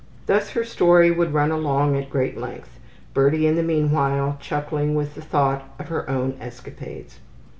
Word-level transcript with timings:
Thus 0.25 0.49
her 0.53 0.63
story 0.63 1.11
would 1.11 1.31
run 1.31 1.51
along 1.51 1.95
at 1.95 2.09
great 2.09 2.35
length, 2.35 2.79
Birdie 3.13 3.45
in 3.45 3.55
the 3.55 3.61
meanwhile 3.61 4.35
chuckling 4.39 4.95
with 4.95 5.13
the 5.13 5.21
thought 5.21 5.69
of 5.77 5.89
her 5.89 6.09
own 6.09 6.35
escapades. 6.41 7.19